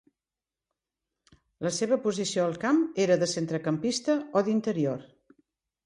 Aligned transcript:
La 1.67 1.73
seva 1.77 1.99
posició 2.07 2.47
al 2.47 2.59
camp 2.65 2.83
era 3.07 3.21
de 3.25 3.31
centrecampista 3.37 4.21
o 4.41 4.47
d'interior. 4.51 5.11